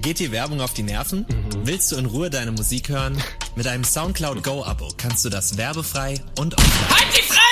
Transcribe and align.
Geht 0.00 0.20
dir 0.20 0.30
Werbung 0.30 0.60
auf 0.60 0.74
die 0.74 0.84
Nerven? 0.84 1.26
Willst 1.64 1.90
du 1.90 1.96
in 1.96 2.06
Ruhe 2.06 2.30
deine 2.30 2.52
Musik 2.52 2.88
hören? 2.88 3.20
Mit 3.56 3.66
einem 3.66 3.84
Soundcloud 3.84 4.42
Go 4.44 4.64
Abo 4.64 4.88
kannst 4.96 5.24
du 5.24 5.28
das 5.28 5.56
werbefrei 5.56 6.20
und 6.38 6.56
offline. 6.56 6.90
Halt 6.90 7.16
die 7.16 7.22
Fresse! 7.22 7.47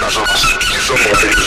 Nós 0.00 0.14
vamos 0.14 0.40
ter 0.40 1.34
que 1.34 1.46